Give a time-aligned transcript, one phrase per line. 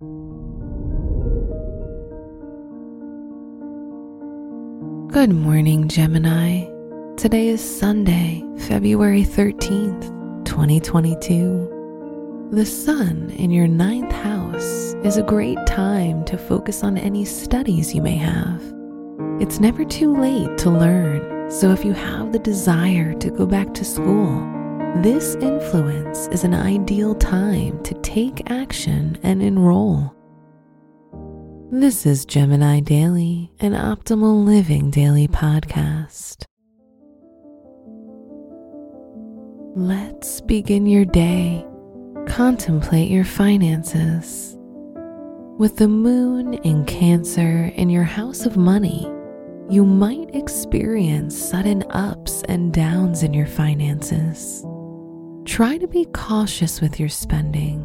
[0.00, 0.06] Good
[5.32, 6.66] morning, Gemini.
[7.16, 12.48] Today is Sunday, February 13th, 2022.
[12.52, 17.92] The sun in your ninth house is a great time to focus on any studies
[17.92, 18.62] you may have.
[19.40, 23.74] It's never too late to learn, so if you have the desire to go back
[23.74, 24.48] to school,
[25.02, 30.14] this influence is an ideal time to take action and enroll.
[31.72, 36.44] This is Gemini Daily, an optimal living daily podcast.
[39.74, 41.66] Let's begin your day.
[42.28, 44.56] Contemplate your finances.
[45.58, 49.12] With the moon in Cancer in your house of money,
[49.68, 54.64] you might experience sudden ups and downs in your finances.
[55.48, 57.82] Try to be cautious with your spending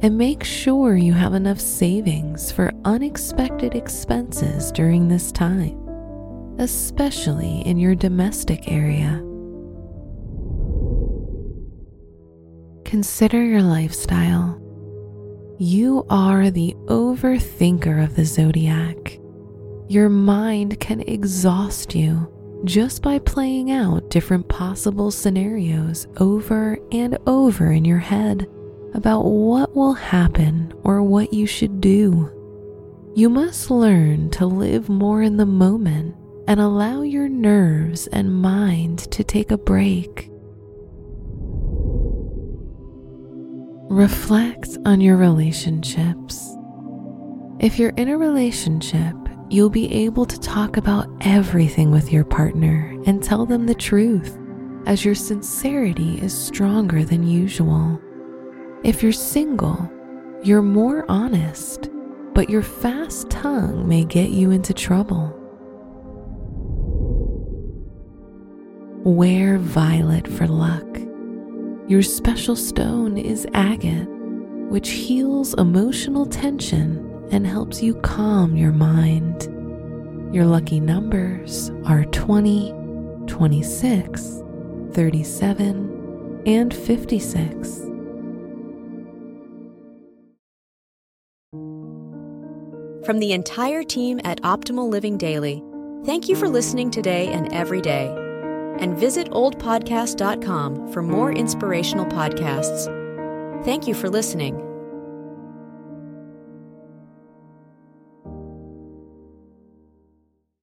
[0.00, 5.78] and make sure you have enough savings for unexpected expenses during this time,
[6.58, 9.22] especially in your domestic area.
[12.86, 14.58] Consider your lifestyle.
[15.58, 19.20] You are the overthinker of the zodiac.
[19.88, 22.33] Your mind can exhaust you
[22.64, 28.46] just by playing out different possible scenarios over and over in your head
[28.94, 32.30] about what will happen or what you should do.
[33.14, 36.16] You must learn to live more in the moment
[36.48, 40.30] and allow your nerves and mind to take a break.
[43.90, 46.56] Reflect on your relationships.
[47.60, 49.14] If you're in a relationship,
[49.54, 54.36] you'll be able to talk about everything with your partner and tell them the truth,
[54.84, 58.00] as your sincerity is stronger than usual.
[58.82, 59.88] If you're single,
[60.42, 61.88] you're more honest,
[62.32, 65.32] but your fast tongue may get you into trouble.
[69.04, 70.98] Wear violet for luck.
[71.86, 74.08] Your special stone is agate,
[74.68, 79.23] which heals emotional tension and helps you calm your mind.
[80.34, 82.74] Your lucky numbers are 20,
[83.28, 84.42] 26,
[84.90, 87.78] 37, and 56.
[93.06, 95.62] From the entire team at Optimal Living Daily,
[96.04, 98.08] thank you for listening today and every day.
[98.80, 102.86] And visit oldpodcast.com for more inspirational podcasts.
[103.64, 104.73] Thank you for listening.